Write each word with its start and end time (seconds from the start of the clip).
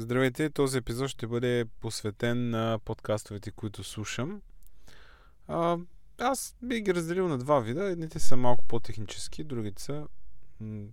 Здравейте, 0.00 0.50
този 0.50 0.78
епизод 0.78 1.08
ще 1.08 1.26
бъде 1.26 1.64
посветен 1.80 2.50
на 2.50 2.78
подкастовете, 2.84 3.50
които 3.50 3.84
слушам. 3.84 4.42
А, 5.48 5.78
аз 6.18 6.56
би 6.62 6.80
ги 6.80 6.94
разделил 6.94 7.28
на 7.28 7.38
два 7.38 7.60
вида. 7.60 7.84
Едните 7.84 8.18
са 8.18 8.36
малко 8.36 8.64
по-технически, 8.64 9.44
другите 9.44 9.82
са 9.82 10.06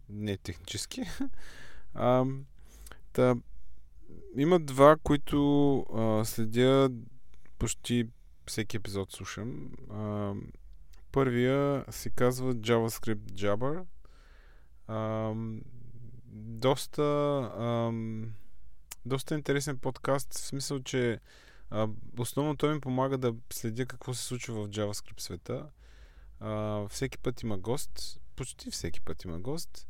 не 0.09 0.37
технически. 0.37 1.01
а, 1.93 2.25
та, 3.13 3.35
има 4.37 4.59
два, 4.59 4.97
които 5.03 5.79
а, 5.79 6.25
следя 6.25 6.89
почти 7.59 8.09
всеки 8.45 8.77
епизод 8.77 9.11
слушам. 9.11 9.71
А, 9.91 10.33
първия 11.11 11.85
се 11.89 12.09
казва 12.09 12.55
JavaScript 12.55 13.31
Jabber. 13.31 13.83
А, 14.87 15.33
доста 16.33 17.03
а, 17.57 17.91
доста 19.07 19.35
интересен 19.35 19.77
подкаст, 19.77 20.33
в 20.33 20.37
смисъл, 20.37 20.79
че 20.79 21.19
а, 21.69 21.87
основно 22.17 22.57
той 22.57 22.73
ми 22.73 22.81
помага 22.81 23.17
да 23.17 23.35
следя 23.53 23.85
какво 23.85 24.13
се 24.13 24.23
случва 24.23 24.53
в 24.55 24.69
JavaScript 24.69 25.19
света. 25.19 25.69
А, 26.39 26.81
всеки 26.87 27.17
път 27.17 27.41
има 27.41 27.57
гост, 27.57 28.19
почти 28.35 28.71
всеки 28.71 29.01
път 29.01 29.23
има 29.23 29.39
гост. 29.39 29.87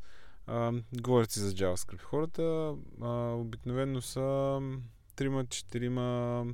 А, 0.48 0.73
говорят 0.94 1.31
си 1.31 1.39
за 1.39 1.52
JavaScript 1.52 2.02
хората. 2.02 2.75
А, 3.02 3.08
обикновено 3.34 4.02
са 4.02 4.59
трима, 5.16 5.45
четирима, 5.45 6.45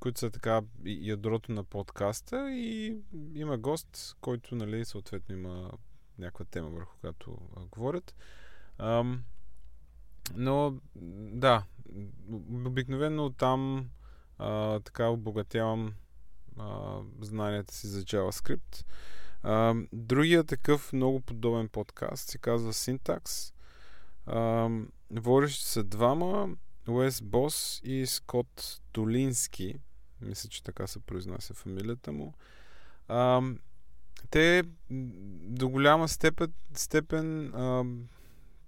които 0.00 0.20
са 0.20 0.30
така 0.30 0.62
ядрото 0.84 1.52
на 1.52 1.64
подкаста 1.64 2.50
и 2.50 2.96
има 3.34 3.58
гост, 3.58 4.16
който, 4.20 4.54
нали, 4.54 4.84
съответно 4.84 5.34
има 5.34 5.72
някаква 6.18 6.44
тема, 6.44 6.68
върху 6.68 6.96
която 7.00 7.38
а, 7.56 7.60
говорят. 7.60 8.14
А, 8.78 9.04
но, 10.34 10.74
да, 11.32 11.64
обикновено 12.66 13.30
там 13.30 13.88
а, 14.38 14.80
така 14.80 15.08
обогатявам 15.08 15.94
а, 16.58 16.98
знанията 17.20 17.74
си 17.74 17.86
за 17.86 18.02
JavaScript. 18.02 18.84
А, 19.42 19.74
другия 19.92 20.44
такъв 20.44 20.92
много 20.92 21.20
подобен 21.20 21.68
подкаст 21.68 22.28
се 22.28 22.38
казва 22.38 22.72
Syntax. 22.72 23.52
А, 24.26 24.70
водещи 25.10 25.64
са 25.64 25.84
двама, 25.84 26.48
Уес 26.88 27.22
Бос 27.22 27.80
и 27.84 28.06
Скот 28.06 28.80
Толински. 28.92 29.74
Мисля, 30.20 30.48
че 30.48 30.62
така 30.62 30.86
се 30.86 31.00
произнася 31.00 31.54
фамилията 31.54 32.12
му. 32.12 32.34
А, 33.08 33.42
те 34.30 34.62
до 34.90 35.68
голяма 35.68 36.08
степен, 36.08 36.52
степен 36.74 37.54
а, 37.54 37.84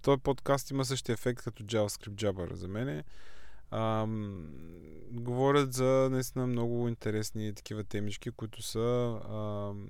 този 0.01 0.21
подкаст 0.21 0.71
има 0.71 0.85
същия 0.85 1.13
ефект 1.13 1.43
като 1.43 1.63
JavaScript 1.63 2.15
Jabber 2.15 2.53
за 2.53 2.67
мен. 2.67 3.03
Ам, 3.71 4.47
говорят 5.11 5.73
за 5.73 6.07
наистина 6.11 6.47
много 6.47 6.87
интересни 6.87 7.53
такива 7.53 7.83
темички, 7.83 8.31
които 8.31 8.61
са 8.61 9.19
ам, 9.29 9.87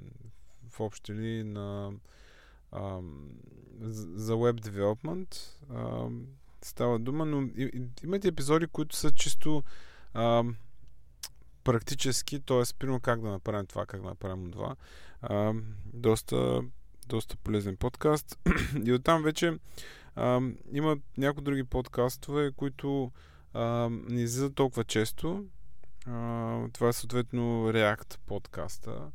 в 0.70 0.80
общи 0.80 1.14
ли 1.14 1.44
на 1.44 1.92
ам, 2.72 3.30
за 3.82 4.34
web 4.34 4.62
development. 4.62 5.38
Ам, 5.76 6.26
става 6.62 7.00
дума, 7.00 7.26
но 7.26 7.50
имате 8.04 8.28
епизоди, 8.28 8.68
които 8.68 8.96
са 8.96 9.12
чисто 9.12 9.64
ам, 10.14 10.56
практически, 11.64 12.40
т.е. 12.40 12.64
примерно 12.80 13.00
как 13.00 13.22
да 13.22 13.30
направим 13.30 13.66
това, 13.66 13.86
как 13.86 14.02
да 14.02 14.08
направим 14.08 14.52
това. 14.52 14.76
Ам, 15.22 15.64
доста, 15.94 16.62
доста 17.08 17.38
полезен 17.38 17.78
подкаст. 17.78 18.40
и 18.86 18.94
оттам 18.94 19.24
вече 19.24 19.58
а, 20.16 20.42
има 20.74 20.98
някои 21.18 21.44
други 21.44 21.64
подкастове, 21.64 22.52
които 22.52 23.12
а, 23.54 23.90
не 23.90 24.22
излизат 24.22 24.56
толкова 24.56 24.84
често. 24.84 25.46
А, 26.08 26.68
това 26.74 26.88
е 26.88 26.94
съответно 26.94 27.42
React 27.70 28.18
подкаста, 28.26 29.12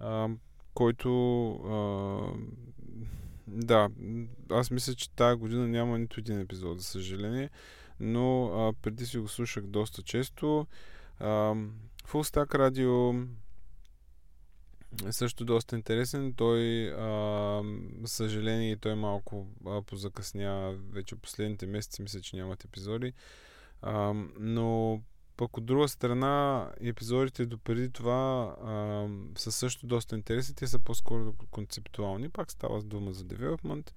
а, 0.00 0.28
който 0.74 1.50
а, 1.50 1.78
да, 3.46 3.88
аз 4.50 4.70
мисля, 4.70 4.94
че 4.94 5.10
тази 5.10 5.38
година 5.38 5.68
няма 5.68 5.98
нито 5.98 6.20
един 6.20 6.40
епизод, 6.40 6.78
за 6.78 6.84
съжаление, 6.84 7.50
но 8.00 8.46
а, 8.46 8.72
преди 8.82 9.06
си 9.06 9.18
го 9.18 9.28
слушах 9.28 9.64
доста 9.66 10.02
често. 10.02 10.66
А, 11.20 11.54
Full 12.06 12.34
Stack 12.34 12.58
Radio, 12.58 13.26
е 15.06 15.12
също 15.12 15.44
доста 15.44 15.76
интересен. 15.76 16.34
Той, 16.36 16.88
а, 16.88 17.62
съжаление, 18.04 18.76
той 18.76 18.94
малко 18.94 19.46
а, 19.66 19.82
позакъсня 19.82 20.76
вече 20.90 21.16
последните 21.16 21.66
месеци, 21.66 22.02
мисля, 22.02 22.20
че 22.20 22.36
нямат 22.36 22.64
епизоди. 22.64 23.12
А, 23.82 24.14
но 24.38 25.00
пък 25.36 25.56
от 25.56 25.64
друга 25.64 25.88
страна, 25.88 26.68
епизодите 26.80 27.46
до 27.46 27.58
преди 27.58 27.90
това 27.90 28.56
а, 28.64 29.06
са 29.38 29.52
също 29.52 29.86
доста 29.86 30.16
интересни. 30.16 30.54
Те 30.54 30.66
са 30.66 30.78
по-скоро 30.78 31.34
концептуални. 31.50 32.28
Пак 32.28 32.50
става 32.50 32.80
с 32.80 32.84
дума 32.84 33.12
за 33.12 33.24
девелопмент. 33.24 33.94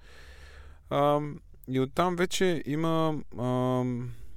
И 1.67 1.79
оттам 1.79 2.15
вече 2.15 2.63
има 2.65 3.23
а, 3.37 3.45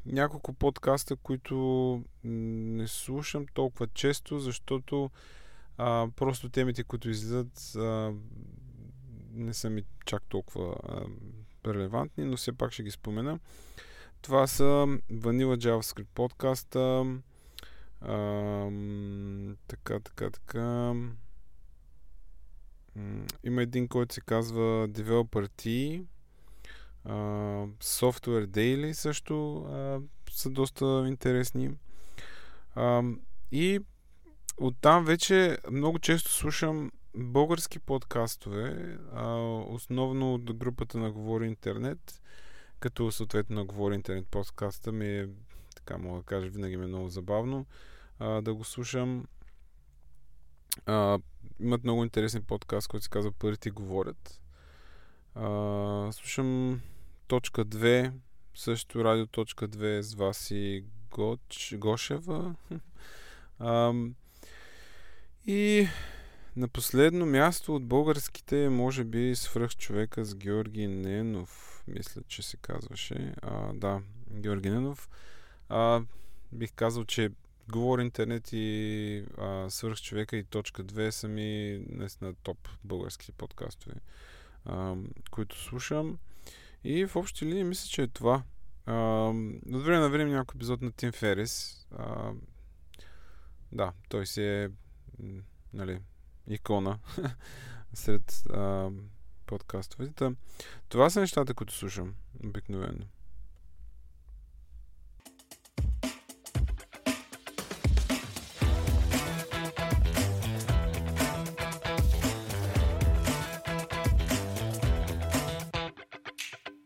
няколко 0.06 0.52
подкаста, 0.52 1.16
които 1.16 2.02
не 2.24 2.88
слушам 2.88 3.46
толкова 3.54 3.86
често, 3.86 4.38
защото 4.38 5.10
а, 5.78 6.08
просто 6.16 6.48
темите, 6.48 6.84
които 6.84 7.10
излизат, 7.10 7.76
а, 7.76 8.12
не 9.32 9.54
са 9.54 9.70
ми 9.70 9.84
чак 10.06 10.22
толкова 10.28 10.76
а, 10.88 11.06
релевантни, 11.72 12.24
но 12.24 12.36
все 12.36 12.52
пак 12.52 12.72
ще 12.72 12.82
ги 12.82 12.90
спомена. 12.90 13.38
Това 14.22 14.46
са 14.46 14.86
Vanilla 15.12 15.56
JavaScript 15.56 16.06
подкаста. 16.14 17.04
А, 18.00 18.70
така, 19.68 20.00
така, 20.00 20.30
така. 20.30 20.94
Има 23.44 23.62
един, 23.62 23.88
който 23.88 24.14
се 24.14 24.20
казва 24.20 24.88
Developer 24.88 25.48
T. 25.48 26.04
А, 27.04 27.14
Software 27.80 28.46
Daily 28.46 28.92
също 28.92 29.56
а, 29.56 30.00
са 30.30 30.50
доста 30.50 31.04
интересни. 31.08 31.70
А, 32.74 33.02
и 33.52 33.80
Оттам 34.56 35.04
вече 35.04 35.58
много 35.70 35.98
често 35.98 36.30
слушам 36.30 36.92
български 37.16 37.78
подкастове, 37.78 38.98
а, 39.12 39.28
основно 39.68 40.34
от 40.34 40.54
групата 40.54 40.98
на 40.98 41.12
Говори 41.12 41.46
Интернет, 41.46 42.22
като 42.80 43.12
съответно 43.12 43.56
на 43.56 43.64
Говори 43.64 43.94
Интернет 43.94 44.26
подкаста 44.26 44.92
ми 44.92 45.06
е, 45.06 45.28
така 45.76 45.98
мога 45.98 46.18
да 46.18 46.24
кажа, 46.24 46.48
винаги 46.48 46.76
ми 46.76 46.84
е 46.84 46.88
много 46.88 47.08
забавно 47.08 47.66
а, 48.18 48.40
да 48.40 48.54
го 48.54 48.64
слушам. 48.64 49.26
А, 50.86 51.18
имат 51.60 51.84
много 51.84 52.04
интересен 52.04 52.42
подкаст, 52.42 52.88
който 52.88 53.04
се 53.04 53.10
казва 53.10 53.32
Парите 53.32 53.70
говорят. 53.70 54.40
А, 55.34 56.08
слушам 56.12 56.80
точка 57.26 57.64
2, 57.64 58.12
също 58.54 59.04
радио 59.04 59.26
точка 59.26 59.68
2 59.68 60.00
с 60.00 60.14
Васи 60.14 60.84
Гоч, 61.10 61.74
Гошева. 61.78 62.54
и 65.46 65.88
на 66.56 66.68
последно 66.68 67.26
място 67.26 67.74
от 67.74 67.86
българските, 67.86 68.68
може 68.68 69.04
би 69.04 69.36
свръх 69.36 69.76
човека 69.76 70.24
с 70.24 70.34
Георги 70.34 70.86
Ненов, 70.86 71.82
мисля, 71.88 72.22
че 72.28 72.42
се 72.42 72.56
казваше. 72.56 73.34
А, 73.42 73.72
да, 73.72 74.02
Георги 74.30 74.70
Ненов. 74.70 75.08
А, 75.68 76.02
бих 76.52 76.72
казал, 76.72 77.04
че 77.04 77.30
Говори 77.68 78.02
интернет 78.02 78.52
и 78.52 79.24
а, 79.38 79.70
свърх 79.70 79.96
човека 80.02 80.36
и 80.36 80.44
точка 80.44 80.84
2 80.84 81.10
са 81.10 81.28
ми 81.28 81.80
наистина 81.88 82.34
топ 82.34 82.68
български 82.84 83.32
подкастове, 83.32 83.94
а, 84.64 84.94
които 85.30 85.62
слушам. 85.62 86.18
И 86.84 87.06
в 87.06 87.16
общи 87.16 87.46
линии 87.46 87.64
мисля, 87.64 87.88
че 87.88 88.02
е 88.02 88.06
това. 88.06 88.42
А, 88.86 88.94
от 89.72 89.82
време 89.84 89.98
на 89.98 90.08
време 90.08 90.30
някой 90.30 90.56
епизод 90.56 90.82
на 90.82 90.92
Тим 90.92 91.12
Ферис. 91.12 91.86
А, 91.98 92.32
да, 93.72 93.92
той 94.08 94.26
си 94.26 94.42
е 94.42 94.70
нали, 95.72 96.00
икона 96.46 96.98
сред 97.94 98.42
а, 98.50 98.90
подкастовете. 99.46 100.32
Това 100.88 101.10
са 101.10 101.20
нещата, 101.20 101.54
които 101.54 101.74
слушам 101.74 102.14
обикновено. 102.44 103.04